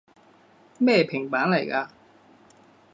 [0.79, 1.87] 咩平板來㗎？